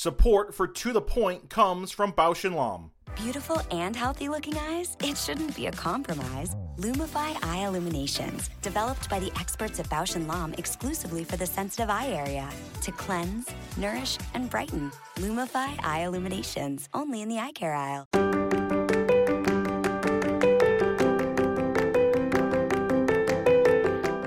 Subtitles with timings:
[0.00, 2.92] Support for To The Point comes from Bausch & Lomb.
[3.16, 4.96] Beautiful and healthy looking eyes?
[5.02, 6.54] It shouldn't be a compromise.
[6.76, 11.90] Lumify Eye Illuminations, developed by the experts at Bausch & Lomb exclusively for the sensitive
[11.90, 12.48] eye area.
[12.82, 14.92] To cleanse, nourish, and brighten.
[15.16, 18.06] Lumify Eye Illuminations, only in the eye care aisle.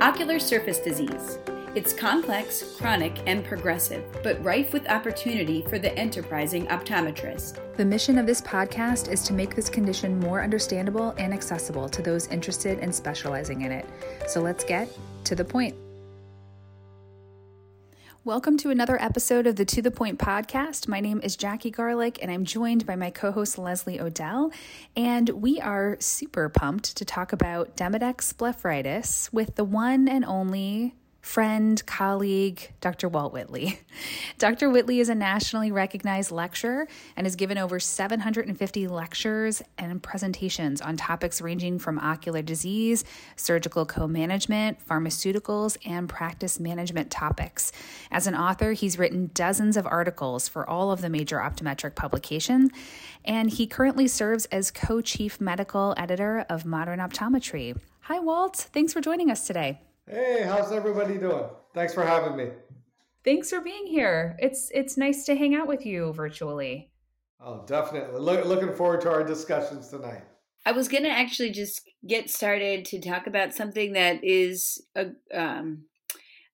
[0.01, 1.39] Ocular surface disease.
[1.73, 7.59] It's complex, chronic, and progressive, but rife with opportunity for the enterprising optometrist.
[7.77, 12.01] The mission of this podcast is to make this condition more understandable and accessible to
[12.01, 13.85] those interested in specializing in it.
[14.27, 14.89] So let's get
[15.23, 15.73] to the point.
[18.25, 20.89] Welcome to another episode of the To the Point podcast.
[20.89, 24.51] My name is Jackie Garlich, and I'm joined by my co host Leslie Odell.
[24.97, 30.95] And we are super pumped to talk about Demodex blepharitis with the one and only
[31.21, 33.07] friend, colleague, Dr.
[33.07, 33.79] Walt Whitley.
[34.39, 34.69] Dr.
[34.69, 40.97] Whitley is a nationally recognized lecturer and has given over 750 lectures and presentations on
[40.97, 43.03] topics ranging from ocular disease,
[43.35, 47.71] surgical co management, pharmaceuticals, and practice management topics.
[48.11, 52.71] As an author, he's written dozens of articles for all of the major optometric publications,
[53.23, 57.77] and he currently serves as co chief medical editor of Modern Optometry.
[58.01, 58.55] Hi, Walt.
[58.73, 59.79] Thanks for joining us today.
[60.07, 61.45] Hey, how's everybody doing?
[61.73, 62.49] Thanks for having me.
[63.23, 64.35] Thanks for being here.
[64.39, 66.89] It's it's nice to hang out with you virtually.
[67.39, 68.19] Oh, definitely.
[68.19, 70.23] Look, looking forward to our discussions tonight.
[70.65, 75.11] I was going to actually just get started to talk about something that is a
[75.33, 75.85] um,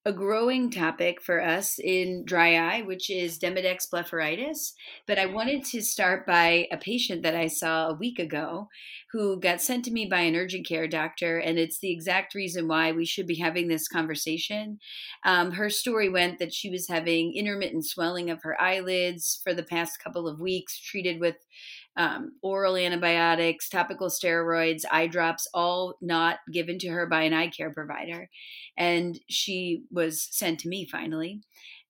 [0.07, 4.71] a growing topic for us in dry eye, which is Demodex blepharitis.
[5.05, 8.69] But I wanted to start by a patient that I saw a week ago
[9.11, 11.39] who got sent to me by an urgent care doctor.
[11.39, 14.79] And it's the exact reason why we should be having this conversation.
[15.25, 19.63] Um, her story went that she was having intermittent swelling of her eyelids for the
[19.63, 21.35] past couple of weeks, treated with
[21.97, 27.49] um, oral antibiotics, topical steroids, eye drops, all not given to her by an eye
[27.49, 28.29] care provider.
[28.77, 31.41] And she was sent to me finally.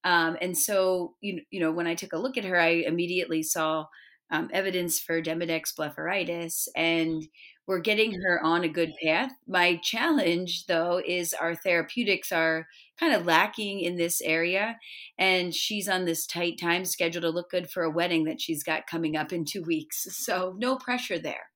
[0.03, 3.44] Um, and so, you, you know, when I took a look at her, I immediately
[3.44, 3.85] saw
[4.31, 6.67] um, evidence for Demodex blepharitis.
[6.75, 7.27] And
[7.67, 9.31] we're getting her on a good path.
[9.47, 12.65] My challenge, though, is our therapeutics are
[12.97, 14.77] kind of lacking in this area.
[15.17, 18.63] And she's on this tight time schedule to look good for a wedding that she's
[18.63, 20.07] got coming up in two weeks.
[20.11, 21.49] So, no pressure there.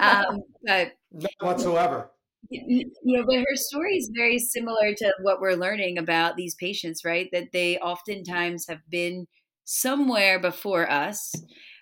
[0.00, 2.10] Um, but Not whatsoever.
[2.48, 7.04] You know, but her story is very similar to what we're learning about these patients,
[7.04, 7.28] right?
[7.32, 9.26] That they oftentimes have been
[9.66, 11.34] somewhere before us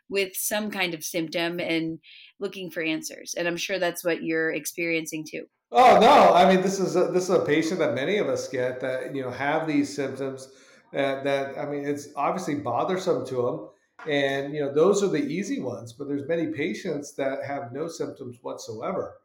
[0.09, 1.99] with some kind of symptom and
[2.39, 3.35] looking for answers.
[3.37, 5.47] And I'm sure that's what you're experiencing too.
[5.71, 6.33] Oh no!
[6.33, 9.15] I mean, this is a, this is a patient that many of us get that
[9.15, 10.49] you know have these symptoms
[10.93, 13.69] that, that I mean, it's obviously bothersome to them,
[14.11, 15.93] and you know those are the easy ones.
[15.93, 19.17] But there's many patients that have no symptoms whatsoever,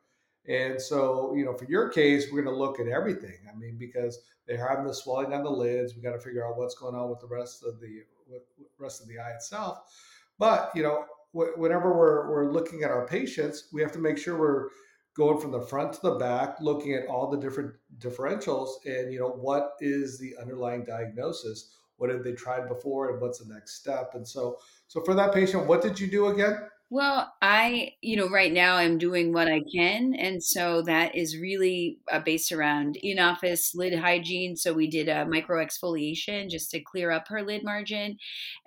[0.45, 3.37] and so you know for your case, we're going to look at everything.
[3.49, 6.57] I mean, because they're having the swelling on the lids, we got to figure out
[6.57, 8.01] what's going on with the rest of the
[8.77, 9.77] rest of the eye itself.
[10.39, 14.37] But you know, whenever we're we're looking at our patients, we have to make sure
[14.37, 14.69] we're
[15.15, 19.19] going from the front to the back, looking at all the different differentials, and you
[19.19, 21.75] know, what is the underlying diagnosis?
[21.97, 24.11] What have they tried before, and what's the next step?
[24.15, 24.57] And so,
[24.87, 26.57] so for that patient, what did you do again?
[26.93, 30.13] Well, I, you know, right now I'm doing what I can.
[30.13, 34.55] And so that is really uh, based around in office lid hygiene.
[34.55, 38.17] So we did a micro exfoliation just to clear up her lid margin.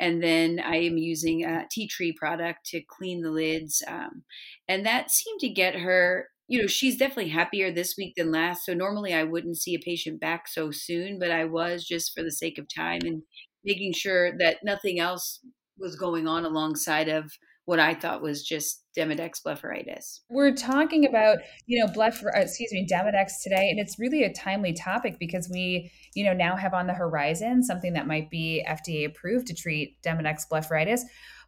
[0.01, 3.81] And then I am using a tea tree product to clean the lids.
[3.87, 4.25] Um,
[4.67, 8.65] and that seemed to get her you know, she's definitely happier this week than last.
[8.65, 12.23] So normally I wouldn't see a patient back so soon, but I was just for
[12.25, 13.23] the sake of time and
[13.65, 15.41] making sure that nothing else
[15.79, 17.33] was going on alongside of
[17.67, 20.21] what I thought was just Demodex blepharitis.
[20.31, 24.33] We're talking about, you know, bleph uh, excuse me, Demodex today, and it's really a
[24.33, 28.65] timely topic because we, you know, now have on the horizon something that might be
[28.67, 31.01] FDA approved to treat Demodex blepharitis.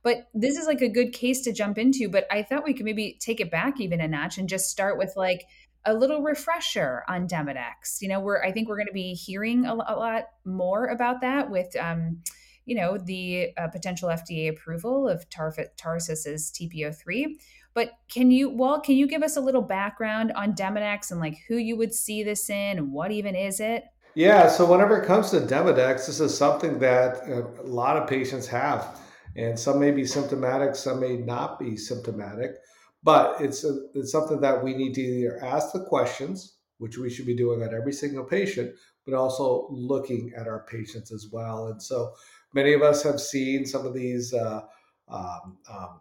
[0.03, 2.85] But this is like a good case to jump into, but I thought we could
[2.85, 5.45] maybe take it back even a notch and just start with like
[5.85, 8.01] a little refresher on Demodex.
[8.01, 11.21] You know, we're I think we're going to be hearing a, a lot more about
[11.21, 12.23] that with um
[12.69, 17.29] you know, the uh, potential FDA approval of Tar- Tarsus's TP-03.
[17.73, 21.39] But can you, well, can you give us a little background on Demodex and like
[21.49, 23.85] who you would see this in and what even is it?
[24.15, 28.07] Yeah, so whenever it comes to Demodex, this is something that uh, a lot of
[28.07, 28.99] patients have.
[29.35, 32.51] And some may be symptomatic, some may not be symptomatic.
[33.03, 37.09] But it's, a, it's something that we need to either ask the questions, which we
[37.09, 38.75] should be doing on every single patient,
[39.07, 41.69] but also looking at our patients as well.
[41.69, 42.13] And so
[42.55, 44.63] many of us have seen some of these uh,
[45.09, 46.01] um, um,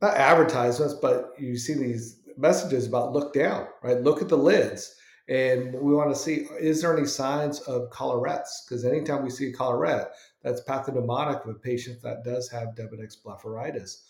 [0.00, 4.00] not advertisements, but you see these messages about look down, right?
[4.00, 4.94] Look at the lids.
[5.28, 8.64] And we want to see is there any signs of collarettes?
[8.66, 10.08] Because anytime we see a collarette,
[10.42, 14.04] that's pathognomonic of a patient that does have Demodex blepharitis.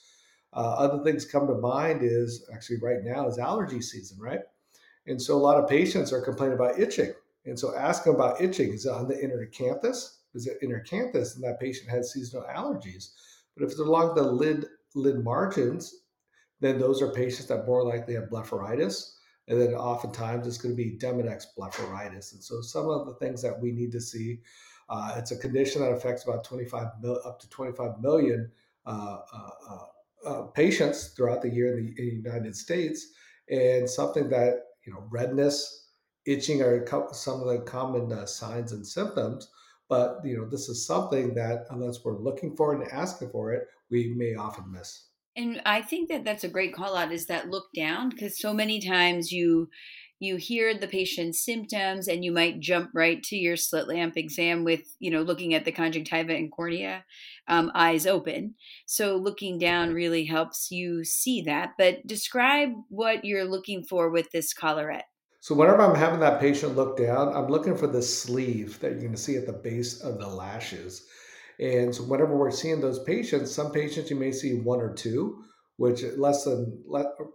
[0.53, 4.41] Uh, other things come to mind is actually right now is allergy season, right?
[5.07, 7.13] And so a lot of patients are complaining about itching.
[7.47, 8.73] And so ask them about itching.
[8.73, 10.18] Is it on the inner canthus?
[10.39, 11.35] Is it inner canthus?
[11.35, 13.11] And that patient has seasonal allergies.
[13.57, 15.95] But if it's along the lid lid margins,
[16.61, 19.15] then those are patients that more likely have blepharitis.
[19.49, 22.33] And then oftentimes it's going to be Demodex blepharitis.
[22.33, 24.41] And so some of the things that we need to see,
[24.89, 28.51] uh, it's a condition that affects about 25 mil, up to 25 million
[28.87, 33.09] uh, uh, uh, uh patients throughout the year in the, in the United States,
[33.51, 34.55] and something that
[34.85, 35.89] you know redness,
[36.27, 39.51] itching are some of the common uh, signs and symptoms.
[39.89, 43.53] But you know this is something that unless we're looking for it and asking for
[43.53, 45.09] it, we may often miss.
[45.37, 48.53] And I think that that's a great call out is that look down because so
[48.53, 49.71] many times you
[50.21, 54.65] you hear the patient's symptoms and you might jump right to your slit lamp exam
[54.65, 57.05] with you know looking at the conjunctiva and cornea
[57.47, 58.55] um, eyes open.
[58.87, 61.75] So looking down really helps you see that.
[61.79, 65.07] But describe what you're looking for with this collarette
[65.49, 69.01] so whenever i'm having that patient look down i'm looking for the sleeve that you're
[69.01, 71.07] going to see at the base of the lashes
[71.61, 75.43] and so whenever we're seeing those patients, some patients you may see one or two,
[75.77, 76.83] which less than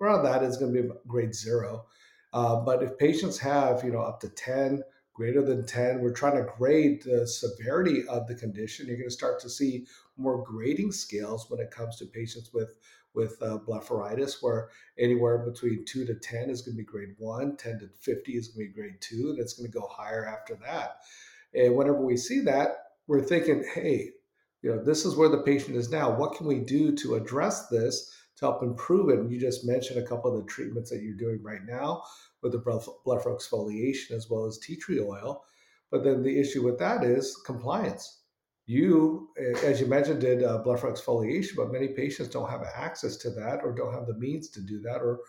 [0.02, 1.86] around that is going to be grade zero.
[2.32, 4.82] Uh, but if patients have, you know, up to 10,
[5.14, 8.88] greater than 10, we're trying to grade the severity of the condition.
[8.88, 9.86] You're going to start to see
[10.18, 12.76] more grading scales when it comes to patients with
[13.14, 17.56] with uh, blepharitis, where anywhere between two to 10 is going to be grade one,
[17.58, 20.26] 10 to 50 is going to be grade two, and it's going to go higher
[20.26, 21.02] after that.
[21.54, 22.78] And whenever we see that,
[23.08, 24.12] we're thinking, hey,
[24.62, 26.10] you know, this is where the patient is now.
[26.10, 29.20] What can we do to address this to help improve it?
[29.20, 32.04] And you just mentioned a couple of the treatments that you're doing right now
[32.42, 35.44] with the blepharoexfoliation as well as tea tree oil.
[35.92, 38.23] But then the issue with that is compliance.
[38.66, 39.30] You,
[39.64, 43.74] as you mentioned, did uh, exfoliation, but many patients don't have access to that or
[43.74, 45.20] don't have the means to do that, or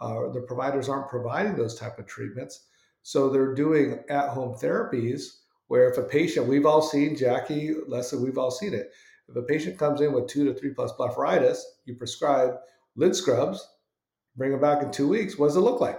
[0.00, 2.66] uh, the providers aren't providing those type of treatments.
[3.02, 8.36] So they're doing at-home therapies where if a patient, we've all seen, Jackie, Leslie, we've
[8.36, 8.90] all seen it.
[9.28, 12.56] If a patient comes in with two to three plus blepharitis, you prescribe
[12.94, 13.66] lid scrubs,
[14.36, 15.38] bring them back in two weeks.
[15.38, 15.98] What does it look like?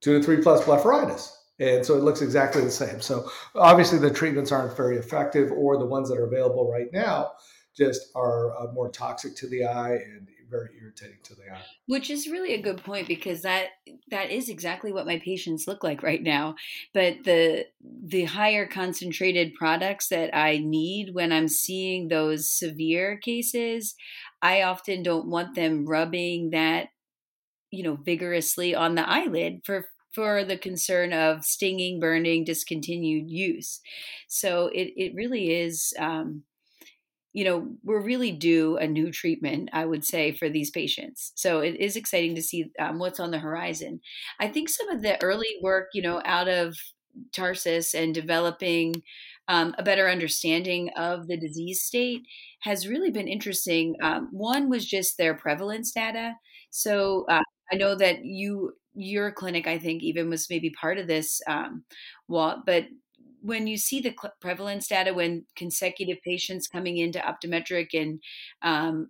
[0.00, 1.30] Two to three plus blepharitis.
[1.60, 3.00] And so it looks exactly the same.
[3.00, 7.32] So obviously the treatments aren't very effective, or the ones that are available right now
[7.76, 11.62] just are uh, more toxic to the eye and very irritating to the eye.
[11.86, 13.68] Which is really a good point because that
[14.10, 16.56] that is exactly what my patients look like right now.
[16.92, 17.66] But the
[18.04, 23.94] the higher concentrated products that I need when I'm seeing those severe cases,
[24.42, 26.88] I often don't want them rubbing that
[27.70, 33.80] you know vigorously on the eyelid for for the concern of stinging, burning, discontinued use.
[34.28, 36.44] So it it really is um,
[37.32, 41.30] you know, we're really due a new treatment, I would say, for these patients.
[41.36, 44.00] So it is exciting to see um, what's on the horizon.
[44.40, 46.76] I think some of the early work, you know, out of
[47.32, 48.94] Tarsus and developing
[49.46, 52.22] um, a better understanding of the disease state
[52.62, 53.94] has really been interesting.
[54.02, 56.34] Um, one was just their prevalence data.
[56.70, 57.42] So uh,
[57.72, 61.84] I know that you your clinic, I think, even was maybe part of this, um,
[62.28, 62.86] Walt, but
[63.42, 68.20] when you see the prevalence data when consecutive patients coming into optometric and
[68.62, 69.08] um,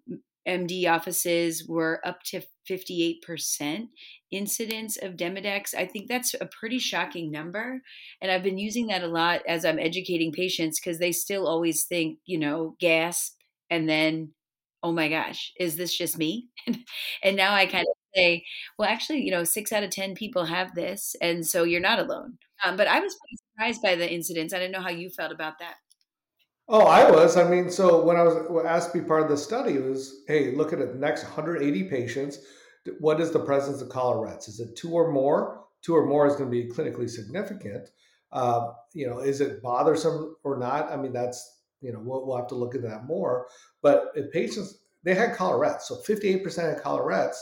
[0.49, 3.89] MD offices were up to 58%
[4.31, 7.83] incidence of Demodex, I think that's a pretty shocking number.
[8.23, 11.85] And I've been using that a lot as I'm educating patients because they still always
[11.85, 13.35] think, you know, gasp
[13.69, 14.33] and then,
[14.83, 16.49] oh my gosh, is this just me?
[17.23, 18.45] and now I kind of say,
[18.79, 21.17] well, actually, you know, six out of 10 people have this.
[21.21, 22.39] And so you're not alone.
[22.65, 23.17] Um, but I was
[23.55, 24.53] surprised by the incidents.
[24.53, 25.77] I didn't know how you felt about that.
[26.69, 27.37] Oh, I was.
[27.37, 30.23] I mean, so when I was asked to be part of the study, it was,
[30.29, 32.39] hey, look at the next 180 patients.
[33.01, 34.49] What is the presence of collarettes?
[34.49, 35.65] Is it two or more?
[35.83, 37.91] Two or more is going to be clinically significant.
[38.33, 40.93] Uh, you know, is it bothersome or not?
[40.93, 43.49] I mean, that's you know we'll, we'll have to look at that more.
[43.83, 47.37] But if patients they had collarettes, so 58% had collarettes,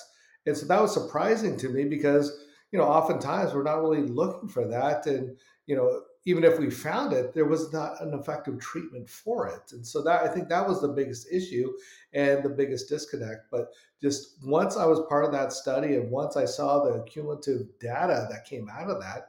[0.47, 4.49] and so that was surprising to me because you know oftentimes we're not really looking
[4.49, 8.59] for that, and you know even if we found it, there was not an effective
[8.59, 9.73] treatment for it.
[9.73, 11.73] And so that I think that was the biggest issue
[12.13, 13.47] and the biggest disconnect.
[13.51, 13.69] But
[14.03, 18.27] just once I was part of that study and once I saw the cumulative data
[18.31, 19.29] that came out of that,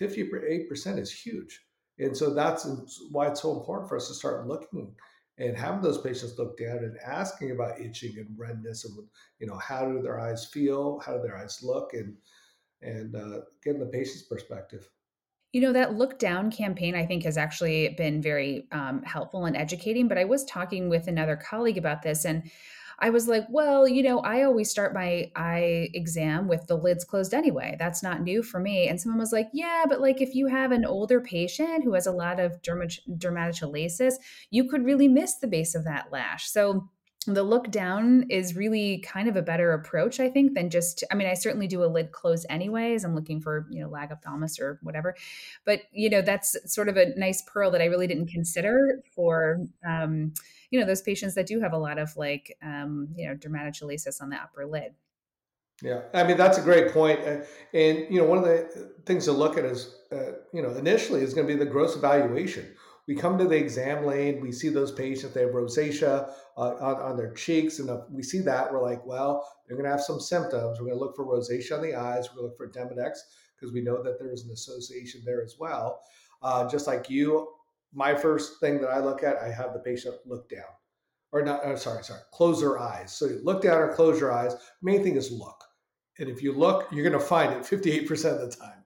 [0.00, 1.60] 58% is huge.
[2.00, 2.66] And so that's
[3.12, 4.92] why it's so important for us to start looking
[5.40, 8.96] and having those patients look down and asking about itching and redness and
[9.38, 12.16] you know how do their eyes feel how do their eyes look and
[12.82, 14.88] and uh, getting the patient's perspective
[15.52, 19.56] you know, that look down campaign, I think, has actually been very um, helpful and
[19.56, 20.06] educating.
[20.06, 22.48] But I was talking with another colleague about this, and
[23.00, 27.04] I was like, well, you know, I always start my eye exam with the lids
[27.04, 27.76] closed anyway.
[27.78, 28.88] That's not new for me.
[28.88, 32.06] And someone was like, yeah, but like if you have an older patient who has
[32.06, 33.00] a lot of dermat-
[34.50, 36.50] you could really miss the base of that lash.
[36.50, 36.90] So
[37.26, 41.04] the look down is really kind of a better approach, I think, than just.
[41.10, 43.04] I mean, I certainly do a lid close anyways.
[43.04, 45.14] I'm looking for you know lag ophthalmos or whatever,
[45.66, 49.60] but you know that's sort of a nice pearl that I really didn't consider for
[49.86, 50.32] um,
[50.70, 54.22] you know those patients that do have a lot of like um, you know dermatochalasis
[54.22, 54.94] on the upper lid.
[55.82, 59.26] Yeah, I mean that's a great point, and, and you know one of the things
[59.26, 62.74] to look at is uh, you know initially is going to be the gross evaluation
[63.08, 67.00] we come to the exam lane, we see those patients, they have rosacea uh, on,
[67.00, 67.78] on, their cheeks.
[67.78, 70.78] And if we see that, we're like, well, they're going to have some symptoms.
[70.78, 72.28] We're going to look for rosacea on the eyes.
[72.28, 73.18] We're going to look for Demodex
[73.58, 76.02] because we know that there's an association there as well.
[76.42, 77.48] Uh, just like you,
[77.92, 80.62] my first thing that I look at, I have the patient look down.
[81.32, 83.12] Or not, uh, sorry, sorry, close their eyes.
[83.12, 84.54] So look down or close your eyes.
[84.82, 85.64] Main thing is look.
[86.18, 88.79] And if you look, you're going to find it 58% of the time.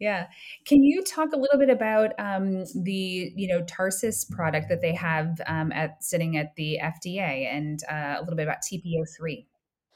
[0.00, 0.26] Yeah.
[0.66, 4.94] Can you talk a little bit about um, the you know Tarsus product that they
[4.94, 9.46] have um, at sitting at the FDA and uh, a little bit about TP-03?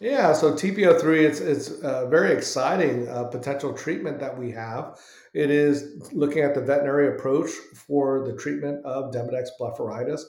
[0.01, 4.97] Yeah, so TP-03, it's it's a very exciting uh, potential treatment that we have.
[5.35, 10.21] It is looking at the veterinary approach for the treatment of Demodex blepharitis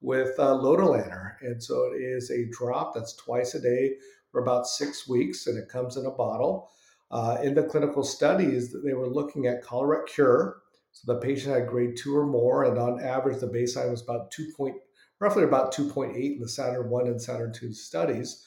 [0.00, 3.96] with uh, lotilaner, and so it is a drop that's twice a day
[4.32, 6.70] for about six weeks, and it comes in a bottle.
[7.10, 10.58] Uh, in the clinical studies, they were looking at collarette cure.
[10.92, 14.30] So the patient had grade two or more, and on average, the baseline was about
[14.30, 14.76] two point,
[15.20, 18.44] roughly about 2.8 in the Saturn 1 and Saturn 2 studies.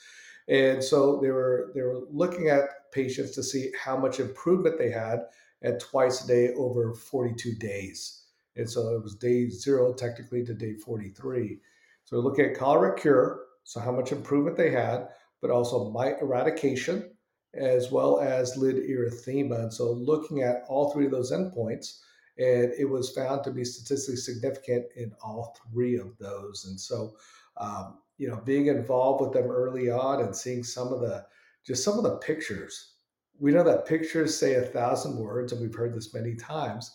[0.48, 4.91] And so they were they were looking at patients to see how much improvement they
[4.91, 5.22] had
[5.63, 8.24] at twice a day over 42 days.
[8.56, 11.60] And so it was day zero technically to day 43.
[12.03, 15.08] So we're looking at collarette cure, so how much improvement they had,
[15.41, 17.12] but also mite eradication,
[17.53, 19.60] as well as lid erythema.
[19.60, 22.00] And so looking at all three of those endpoints,
[22.38, 26.65] and it was found to be statistically significant in all three of those.
[26.65, 27.15] And so,
[27.58, 31.25] um, you know, being involved with them early on and seeing some of the
[31.65, 32.93] just some of the pictures.
[33.39, 36.91] We know that pictures say a thousand words, and we've heard this many times.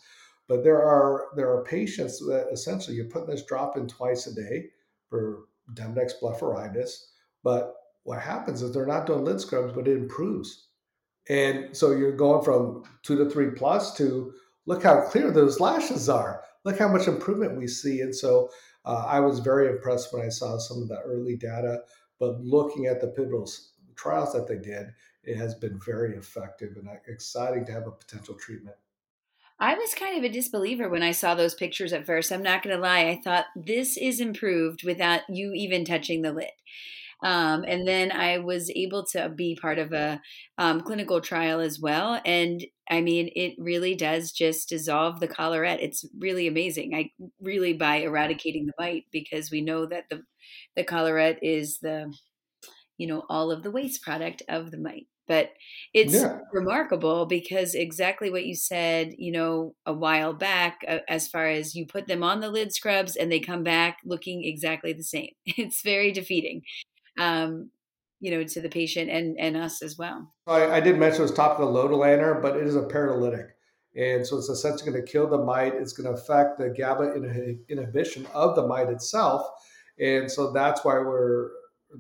[0.49, 4.35] But there are there are patients that essentially you're putting this drop in twice a
[4.35, 4.71] day
[5.09, 5.45] for
[5.75, 7.09] Demodex blepharitis,
[7.43, 7.76] but
[8.07, 10.69] what happens is they're not doing lid scrubs, but it improves.
[11.29, 14.33] And so you're going from two to three plus to
[14.65, 16.43] look how clear those lashes are.
[16.65, 18.01] Look how much improvement we see.
[18.01, 18.49] And so
[18.85, 21.81] uh, I was very impressed when I saw some of the early data.
[22.21, 23.51] But looking at the pivotal
[23.97, 24.87] trials that they did,
[25.25, 28.77] it has been very effective and uh, exciting to have a potential treatment.
[29.59, 32.31] I was kind of a disbeliever when I saw those pictures at first.
[32.31, 33.09] I'm not going to lie.
[33.09, 36.51] I thought this is improved without you even touching the lid.
[37.25, 40.21] Um, and then I was able to be part of a
[40.59, 42.21] um, clinical trial as well.
[42.25, 45.83] And I mean, it really does just dissolve the collarette.
[45.83, 46.95] It's really amazing.
[46.95, 50.23] I really by eradicating the mite because we know that the
[50.77, 52.13] the collarette is the
[52.99, 55.51] you know all of the waste product of the mite but
[55.93, 56.39] it's yeah.
[56.53, 61.75] remarkable because exactly what you said you know a while back uh, as far as
[61.75, 65.31] you put them on the lid scrubs and they come back looking exactly the same
[65.47, 66.63] it's very defeating
[67.19, 67.71] um,
[68.21, 70.33] you know, to the patient and, and us as well.
[70.47, 73.57] I, I did mention it was topical lotilaner, but it is a paralytic.
[73.95, 75.75] And so it's essentially going to kill the mite.
[75.75, 77.15] It's going to affect the GABA
[77.69, 79.47] inhibition of the mite itself.
[79.99, 81.51] And so that's why we're,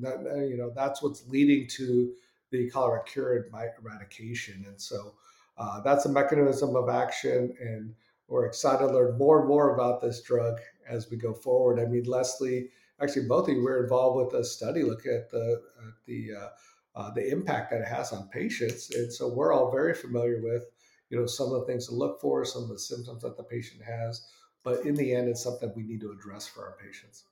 [0.01, 2.13] that, you know, that's what's leading to
[2.51, 4.65] the collarette cured mite eradication.
[4.69, 5.15] And so
[5.57, 7.55] uh, that's a mechanism of action.
[7.61, 7.95] And
[8.29, 11.81] we're excited to learn more and more about this drug as we go forward.
[11.81, 12.69] I mean, Leslie,
[13.01, 16.49] actually both of you were involved with a study looking at the at the uh,
[16.95, 20.65] uh, the impact that it has on patients, and so we're all very familiar with
[21.11, 23.43] you know some of the things to look for, some of the symptoms that the
[23.43, 24.27] patient has,
[24.65, 27.25] but in the end, it's something we need to address for our patients.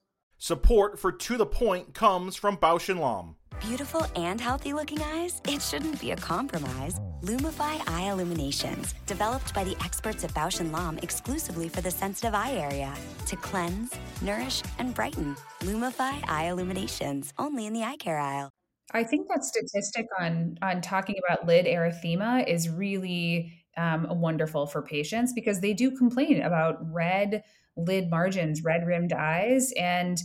[0.45, 3.35] Support for To the Point comes from Bausch & Lomb.
[3.63, 5.41] Beautiful and healthy looking eyes?
[5.49, 7.01] It shouldn't be a compromise.
[7.23, 12.35] Lumify Eye Illuminations, developed by the experts at Bausch & Lomb exclusively for the sensitive
[12.35, 12.95] eye area.
[13.25, 15.35] To cleanse, nourish, and brighten.
[15.61, 18.51] Lumify Eye Illuminations, only in the eye care aisle.
[18.93, 24.83] I think that statistic on on talking about lid erythema is really um, wonderful for
[24.83, 27.43] patients because they do complain about red
[27.77, 30.23] lid margins, red rimmed eyes, and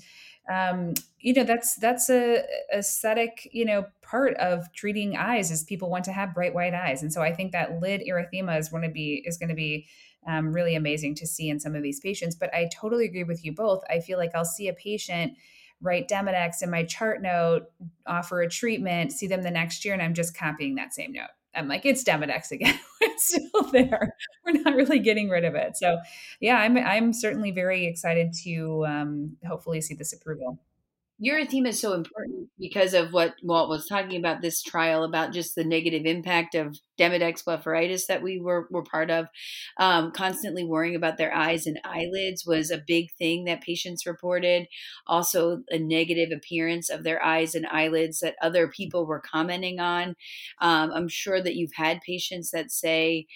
[0.52, 5.90] um, you know that's that's a aesthetic you know part of treating eyes is people
[5.90, 8.84] want to have bright white eyes, and so I think that lid erythema is going
[8.84, 9.88] to be is going to be
[10.28, 12.36] um, really amazing to see in some of these patients.
[12.36, 13.84] But I totally agree with you both.
[13.90, 15.34] I feel like I'll see a patient
[15.82, 17.64] write Demodex in my chart note,
[18.06, 21.30] offer a treatment, see them the next year, and I'm just copying that same note.
[21.56, 22.80] I'm like, it's Demodex again.
[23.02, 24.16] it's still there.
[24.46, 25.78] We're not really getting rid of it.
[25.78, 25.98] So,
[26.40, 30.60] yeah, I'm I'm certainly very excited to um, hopefully see this approval
[31.28, 35.56] erythema is so important because of what Walt was talking about this trial about just
[35.56, 39.28] the negative impact of Demodex blepharitis that we were, were part of.
[39.78, 44.68] Um, constantly worrying about their eyes and eyelids was a big thing that patients reported.
[45.08, 50.16] Also, a negative appearance of their eyes and eyelids that other people were commenting on.
[50.62, 53.28] Um, I'm sure that you've had patients that say,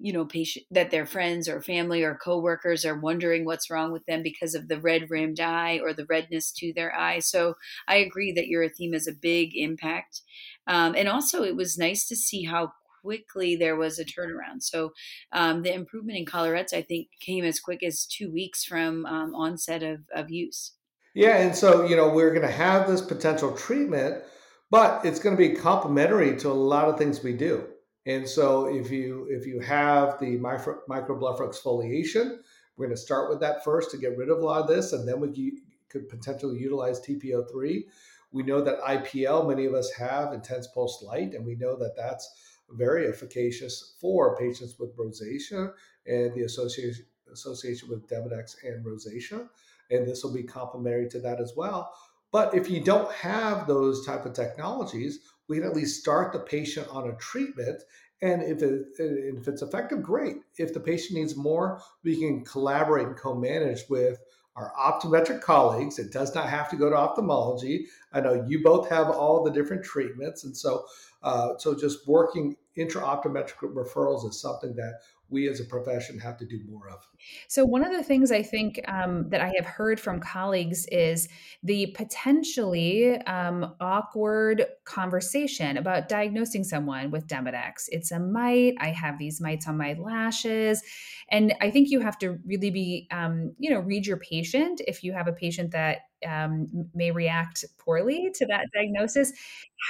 [0.00, 4.04] you know patient that their friends or family or coworkers are wondering what's wrong with
[4.06, 7.18] them because of the red rimmed eye or the redness to their eye.
[7.18, 7.54] So
[7.86, 10.22] i agree that erythema is a big impact.
[10.66, 14.62] Um, and also it was nice to see how quickly there was a turnaround.
[14.62, 14.92] So
[15.32, 19.34] um, the improvement in collarettes i think came as quick as two weeks from um,
[19.34, 20.72] onset of, of use.
[21.14, 24.22] Yeah and so you know we're going to have this potential treatment
[24.70, 27.66] but it's going to be complementary to a lot of things we do
[28.06, 32.38] and so if you if you have the micro, microbleph exfoliation,
[32.76, 34.92] we're going to start with that first to get rid of a lot of this,
[34.92, 37.84] and then we could potentially utilize TP-03.
[38.32, 41.96] We know that IPL, many of us have intense pulse light, and we know that
[41.96, 42.30] that's
[42.70, 45.72] very efficacious for patients with rosacea
[46.06, 49.48] and the association association with Demodex and rosacea.
[49.90, 51.92] And this will be complementary to that as well.
[52.32, 56.38] But if you don't have those type of technologies, we can at least start the
[56.38, 57.82] patient on a treatment.
[58.22, 60.36] And if, it, if it's effective, great.
[60.58, 64.20] If the patient needs more, we can collaborate and co manage with
[64.54, 65.98] our optometric colleagues.
[65.98, 67.86] It does not have to go to ophthalmology.
[68.12, 70.44] I know you both have all the different treatments.
[70.44, 70.84] And so,
[71.22, 76.44] uh, so just working intra-optometric referrals is something that we as a profession have to
[76.44, 77.06] do more of.
[77.48, 81.28] So, one of the things I think um, that I have heard from colleagues is
[81.62, 87.86] the potentially um, awkward conversation about diagnosing someone with Demodex.
[87.88, 88.74] It's a mite.
[88.80, 90.82] I have these mites on my lashes.
[91.30, 95.04] And I think you have to really be, um, you know, read your patient if
[95.04, 99.32] you have a patient that um, may react poorly to that diagnosis.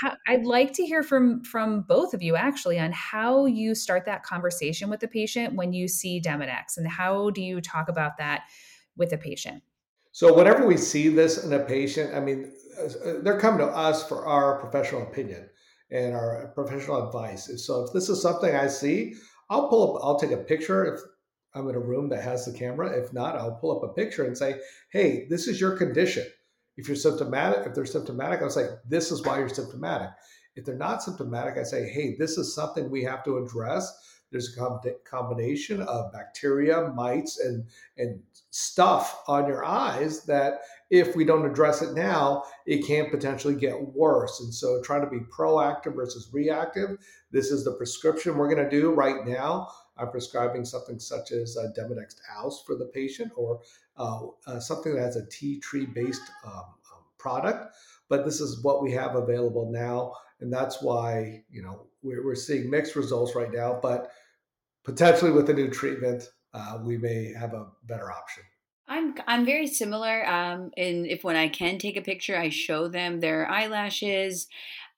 [0.00, 4.04] How, I'd like to hear from from both of you actually on how you start
[4.06, 8.18] that conversation with the patient when you see Demodex, and how do you talk about
[8.18, 8.42] that
[8.96, 9.62] with a patient?
[10.12, 14.06] So whenever we see this in a patient, I mean, uh, they're coming to us
[14.06, 15.48] for our professional opinion
[15.90, 17.50] and our professional advice.
[17.64, 19.14] So if this is something I see,
[19.48, 21.00] I'll pull up, I'll take a picture if
[21.54, 22.96] I'm in a room that has the camera.
[22.96, 24.60] If not, I'll pull up a picture and say,
[24.92, 26.26] hey, this is your condition.
[26.76, 30.10] If you're symptomatic, if they're symptomatic, I'll say, this is why you're symptomatic.
[30.56, 33.92] If they're not symptomatic, I say, hey, this is something we have to address.
[34.30, 37.66] There's a combination of bacteria, mites, and,
[37.98, 43.56] and stuff on your eyes that if we don't address it now, it can potentially
[43.56, 44.40] get worse.
[44.40, 46.96] And so trying to be proactive versus reactive.
[47.32, 49.68] This is the prescription we're going to do right now.
[50.00, 53.60] I'm prescribing something such as uh, Demodex aus for the patient or
[53.96, 57.74] uh, uh, something that has a tea tree based um, um, product.
[58.08, 60.14] But this is what we have available now.
[60.40, 63.78] And that's why, you know, we're, we're seeing mixed results right now.
[63.80, 64.10] But
[64.84, 68.42] potentially with a new treatment, uh, we may have a better option.
[68.88, 70.28] I'm I'm very similar.
[70.28, 74.48] Um, and if when I can take a picture, I show them their eyelashes.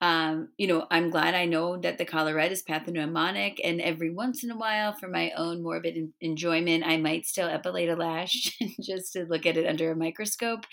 [0.03, 4.43] Um, you know, I'm glad I know that the collarette is pathognomonic, and every once
[4.43, 8.57] in a while, for my own morbid en- enjoyment, I might still epilate a lash
[8.81, 10.65] just to look at it under a microscope.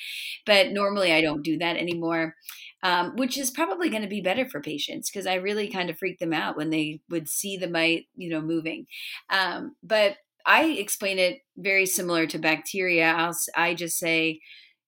[0.47, 2.35] But normally, I don't do that anymore,
[2.83, 5.99] um, which is probably going to be better for patients because I really kind of
[5.99, 8.87] freak them out when they would see the mite, you know, moving.
[9.29, 13.13] Um, but I explain it very similar to bacteria.
[13.13, 14.41] I'll, I just say,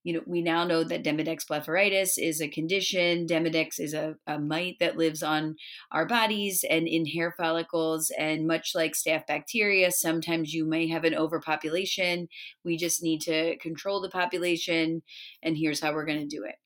[0.04, 3.26] you know, we now know that Demodex blepharitis is a condition.
[3.26, 5.56] Demodex is a, a mite that lives on
[5.92, 8.10] our bodies and in hair follicles.
[8.18, 12.28] And much like staph bacteria, sometimes you may have an overpopulation.
[12.64, 15.02] We just need to control the population.
[15.42, 16.56] And here's how we're going to do it.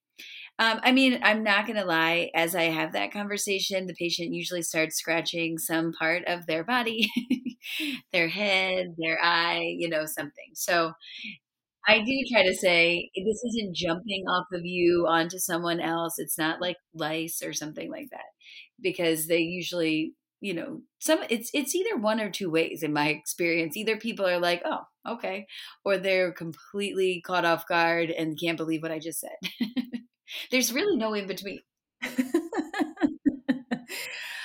[0.59, 2.31] Um, I mean, I'm not going to lie.
[2.35, 7.11] As I have that conversation, the patient usually starts scratching some part of their body,
[8.13, 10.53] their head, their eye, you know, something.
[10.55, 10.93] So
[11.89, 16.19] I do try to say this isn't jumping off of you onto someone else.
[16.19, 18.25] It's not like lice or something like that,
[18.81, 23.09] because they usually you know some it's it's either one or two ways in my
[23.09, 25.47] experience either people are like oh okay
[25.83, 29.67] or they're completely caught off guard and can't believe what i just said
[30.51, 31.61] there's really no in between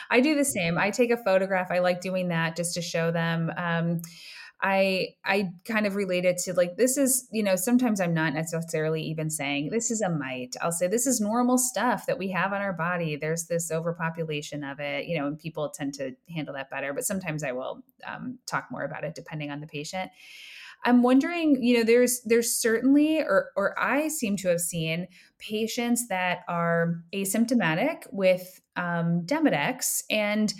[0.09, 0.77] I do the same.
[0.77, 1.71] I take a photograph.
[1.71, 3.49] I like doing that just to show them.
[3.55, 4.01] Um,
[4.61, 8.33] I I kind of relate it to like this is you know sometimes I'm not
[8.33, 10.55] necessarily even saying this is a mite.
[10.61, 13.15] I'll say this is normal stuff that we have on our body.
[13.15, 16.93] There's this overpopulation of it, you know, and people tend to handle that better.
[16.93, 20.11] But sometimes I will um, talk more about it depending on the patient.
[20.83, 26.07] I'm wondering, you know, there's there's certainly or or I seem to have seen patients
[26.07, 30.53] that are asymptomatic with um, Demodex and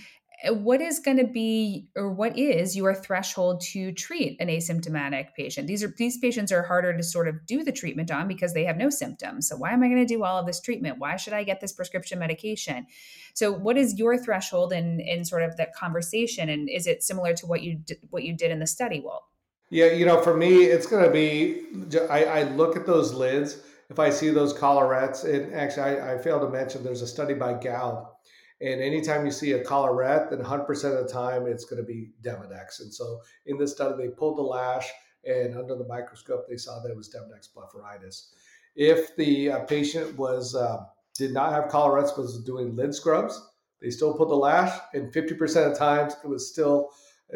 [0.48, 5.28] Uh, what is going to be or what is your threshold to treat an asymptomatic
[5.36, 5.68] patient?
[5.68, 8.66] These are these patients are harder to sort of do the treatment on because they
[8.66, 9.48] have no symptoms.
[9.48, 11.00] So why am i going to do all of this treatment?
[11.00, 12.88] Why should i get this prescription medication?
[13.34, 16.50] So what is your threshold in in sort of that conversation?
[16.50, 19.24] And is it similar to what you did, what you did in the study walt?
[19.70, 21.64] Yeah you know for me it's going to be
[22.10, 23.58] I, I look at those lids.
[23.90, 27.34] If i see those collarettes and actually I, I failed to mention there's a study
[27.34, 28.12] by Gao
[28.62, 32.12] and anytime you see a collarette, then 100% of the time it's going to be
[32.21, 32.82] Demodex.
[32.82, 34.89] And so in this study, they pulled the lash,
[35.26, 38.30] and under the microscope, they saw that it was Demodex blepharitis.
[38.76, 40.84] If the uh, patient was uh,
[41.15, 43.39] did not have collarettes, was doing lid scrubs,
[43.82, 46.91] they still pulled the lash, and 50% of the times it was still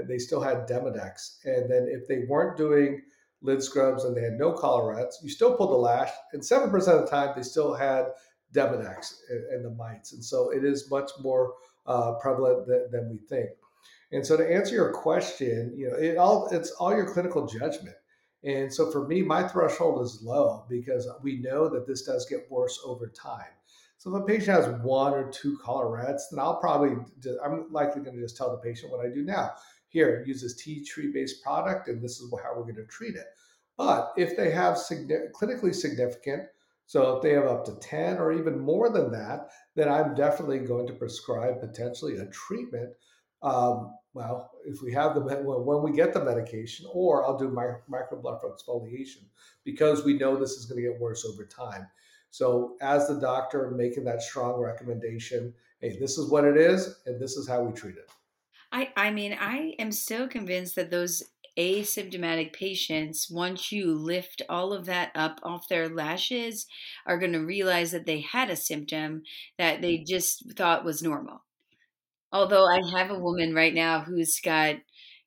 [0.08, 1.38] they still had Demodex.
[1.46, 3.02] And then if they weren't doing
[3.42, 6.84] lid scrubs and they had no collarettes, you still pulled the lash, and 7% of
[6.84, 8.08] the time they still had
[8.56, 10.14] Demodex and, the mites.
[10.14, 11.54] And so it is much more
[11.86, 13.50] uh, prevalent than, than, we think.
[14.12, 17.96] And so to answer your question, you know, it all it's all your clinical judgment.
[18.44, 22.50] And so for me, my threshold is low because we know that this does get
[22.50, 23.46] worse over time.
[23.98, 26.96] So if a patient has one or two collarettes, then I'll probably
[27.44, 29.54] I'm likely going to just tell the patient what I do now.
[29.88, 33.16] Here, use this tea tree based product, and this is how we're going to treat
[33.16, 33.26] it.
[33.78, 36.44] But if they have significant, clinically significant
[36.86, 40.60] so if they have up to 10 or even more than that, then I'm definitely
[40.60, 42.94] going to prescribe potentially a treatment.
[43.42, 47.74] Um, well, if we have the when we get the medication, or I'll do my
[47.90, 49.26] microblepharoid exfoliation
[49.64, 51.88] because we know this is going to get worse over time.
[52.30, 57.20] So as the doctor making that strong recommendation, hey, this is what it is, and
[57.20, 58.10] this is how we treat it.
[58.72, 61.24] I, I mean, I am so convinced that those
[61.58, 66.66] asymptomatic patients, once you lift all of that up off their lashes,
[67.06, 69.24] are going to realize that they had a symptom
[69.58, 71.44] that they just thought was normal.
[72.32, 74.76] Although I have a woman right now who's got,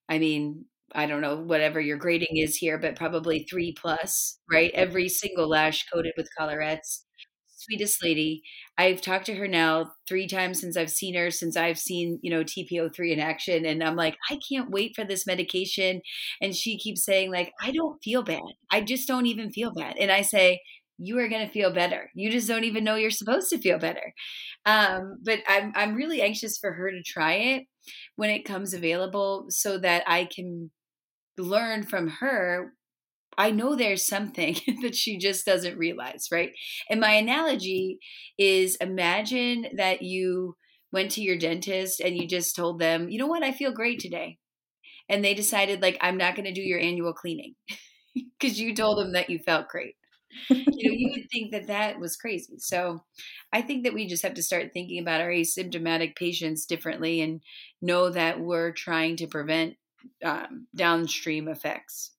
[0.09, 4.71] I mean, I don't know, whatever your grading is here, but probably three plus, right?
[4.75, 7.05] Every single lash coated with collarettes
[7.69, 8.43] sweetest lady.
[8.77, 12.31] I've talked to her now three times since I've seen her, since I've seen, you
[12.31, 13.65] know, TP-03 in action.
[13.67, 16.01] And I'm like, I can't wait for this medication.
[16.41, 18.41] And she keeps saying, like, I don't feel bad.
[18.71, 19.97] I just don't even feel bad.
[19.99, 20.61] And I say,
[20.99, 22.11] you are going to feel better.
[22.15, 24.13] You just don't even know you're supposed to feel better.
[24.67, 27.67] Um, but I'm, I'm really anxious for her to try it
[28.17, 30.71] when it comes available so that I can
[31.39, 32.73] learn from her
[33.39, 36.53] I know there's something that she just doesn't realize, right?
[36.91, 38.01] And my analogy
[38.39, 40.57] is imagine that you
[40.93, 44.01] went to your dentist and you just told them, you know what, I feel great
[44.01, 44.39] today.
[45.09, 47.55] And they decided, like, I'm not going to do your annual cleaning
[48.41, 49.95] because you told them that you felt great.
[50.51, 52.57] you know, you would think that that was crazy.
[52.59, 53.05] So
[53.53, 57.43] I think that we just have to start thinking about our asymptomatic patients differently and
[57.83, 59.77] know that we're trying to prevent
[60.25, 62.13] um, downstream effects.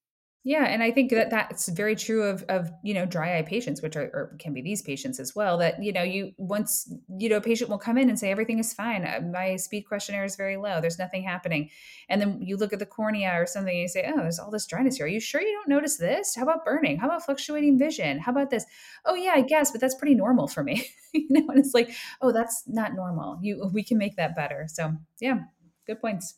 [0.46, 3.82] Yeah, and I think that that's very true of of you know dry eye patients,
[3.82, 5.58] which are can be these patients as well.
[5.58, 8.58] That you know you once you know a patient will come in and say everything
[8.58, 9.04] is fine.
[9.06, 10.80] Uh, my speed questionnaire is very low.
[10.80, 11.70] There's nothing happening,
[12.08, 14.50] and then you look at the cornea or something and you say, oh, there's all
[14.50, 15.08] this dryness here.
[15.08, 16.36] Are you sure you don't notice this?
[16.36, 16.98] How about burning?
[16.98, 18.20] How about fluctuating vision?
[18.20, 18.66] How about this?
[19.04, 20.88] Oh yeah, I guess, but that's pretty normal for me.
[21.14, 23.40] you know, and it's like, oh, that's not normal.
[23.42, 24.68] You we can make that better.
[24.70, 25.40] So yeah,
[25.86, 26.36] good points.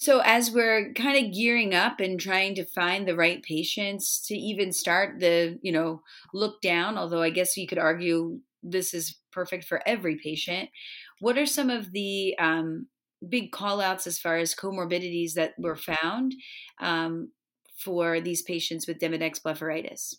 [0.00, 4.34] So, as we're kind of gearing up and trying to find the right patients to
[4.34, 6.00] even start the, you know,
[6.32, 10.70] look down, although I guess you could argue this is perfect for every patient,
[11.18, 12.86] what are some of the um,
[13.28, 16.34] big call outs as far as comorbidities that were found
[16.80, 17.30] um,
[17.76, 20.14] for these patients with Demodex blepharitis?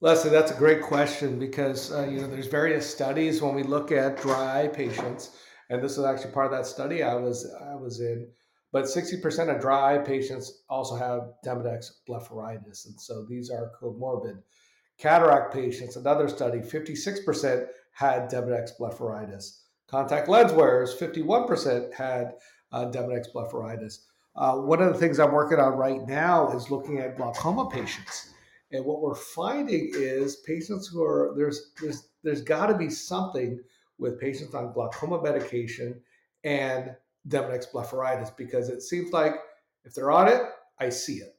[0.00, 3.92] Leslie, that's a great question because uh, you know there's various studies when we look
[3.92, 5.36] at dry patients,
[5.68, 8.28] and this is actually part of that study I was I was in
[8.72, 12.86] but 60% of dry patients also have Demodex blepharitis.
[12.86, 14.42] And so these are comorbid.
[14.98, 19.60] Cataract patients, another study, 56% had Demodex blepharitis.
[19.88, 22.34] Contact lens wearers, 51% had
[22.72, 24.00] uh, Demodex blepharitis.
[24.34, 28.34] Uh, one of the things I'm working on right now is looking at glaucoma patients.
[28.72, 33.60] And what we're finding is patients who are there's there's there's got to be something
[33.98, 36.00] with patients on glaucoma medication
[36.44, 36.94] and
[37.28, 39.34] Demodex blepharitis because it seems like
[39.84, 40.42] if they're on it,
[40.78, 41.36] I see it,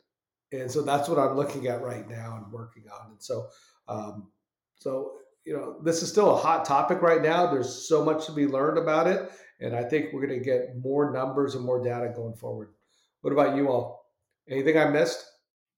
[0.51, 3.11] and so that's what I'm looking at right now and working on.
[3.11, 3.47] And so,
[3.87, 4.29] um,
[4.75, 5.13] so
[5.45, 7.49] you know, this is still a hot topic right now.
[7.49, 10.77] There's so much to be learned about it, and I think we're going to get
[10.81, 12.69] more numbers and more data going forward.
[13.21, 14.05] What about you all?
[14.49, 15.25] Anything I missed?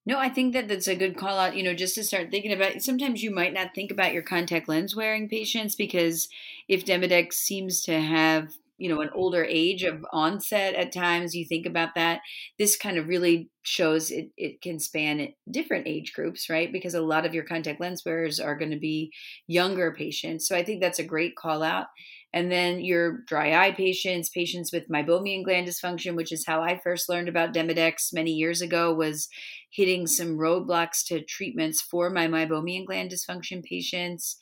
[0.06, 2.52] No, I think that that's a good call out, you know, just to start thinking
[2.52, 6.30] about sometimes you might not think about your contact lens wearing patients because
[6.68, 11.46] if Demodex seems to have, you know, an older age of onset at times, you
[11.46, 12.22] think about that.
[12.58, 16.72] This kind of really shows it, it can span different age groups, right?
[16.72, 19.12] Because a lot of your contact lens wearers are going to be
[19.48, 20.48] younger patients.
[20.48, 21.88] So I think that's a great call out.
[22.32, 26.80] And then your dry eye patients, patients with meibomian gland dysfunction, which is how I
[26.84, 29.28] first learned about Demodex many years ago, was
[29.72, 34.38] hitting some roadblocks to treatments for my meibomian gland dysfunction patients.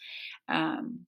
[0.50, 1.06] Um,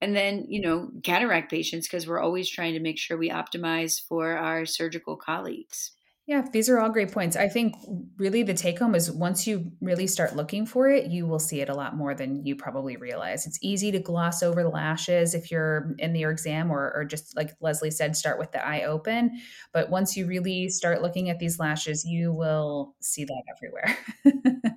[0.00, 4.00] and then, you know, cataract patients, because we're always trying to make sure we optimize
[4.00, 5.92] for our surgical colleagues.
[6.30, 7.34] Yeah, these are all great points.
[7.34, 7.74] I think
[8.16, 11.60] really the take home is once you really start looking for it, you will see
[11.60, 13.46] it a lot more than you probably realize.
[13.46, 17.34] It's easy to gloss over the lashes if you're in your exam or, or just
[17.34, 19.40] like Leslie said, start with the eye open.
[19.72, 23.98] But once you really start looking at these lashes, you will see that everywhere.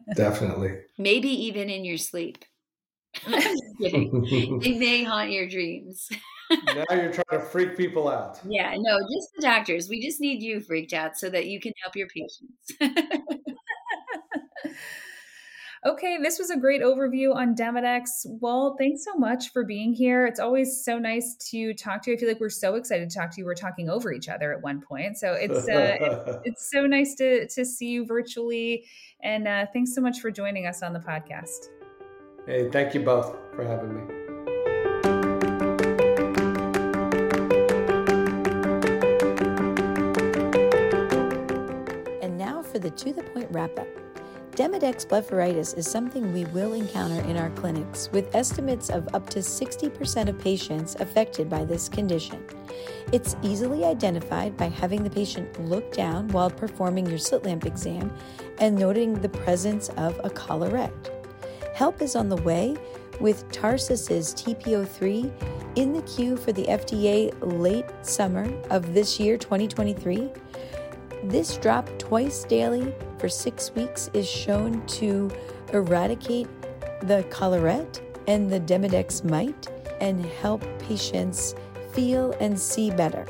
[0.15, 0.79] Definitely.
[0.97, 2.45] Maybe even in your sleep.
[3.79, 6.09] they may haunt your dreams.
[6.51, 8.39] now you're trying to freak people out.
[8.47, 9.89] Yeah, no, just the doctors.
[9.89, 12.71] We just need you freaked out so that you can help your patients.
[15.85, 18.25] okay, this was a great overview on Demodex.
[18.25, 20.25] Well, thanks so much for being here.
[20.25, 22.17] It's always so nice to talk to you.
[22.17, 23.45] I feel like we're so excited to talk to you.
[23.45, 27.15] We're talking over each other at one point, so it's uh, it's, it's, so nice
[27.15, 28.85] to to see you virtually.
[29.21, 31.82] And uh, thanks so much for joining us on the podcast.
[32.45, 34.01] Hey, thank you both for having me.
[42.21, 43.87] And now for the to the point wrap up.
[44.51, 49.39] Demodex blepharitis is something we will encounter in our clinics, with estimates of up to
[49.39, 52.45] 60% of patients affected by this condition.
[53.13, 58.13] It's easily identified by having the patient look down while performing your slit lamp exam
[58.59, 61.12] and noting the presence of a collarette.
[61.73, 62.75] Help is on the way
[63.19, 65.31] with Tarsus's TP-03
[65.75, 70.31] in the queue for the FDA late summer of this year, 2023.
[71.23, 75.31] This drop twice daily for six weeks is shown to
[75.71, 76.47] eradicate
[77.03, 79.67] the collarette and the Demodex mite
[79.99, 81.55] and help patients
[81.91, 83.25] feel and see better.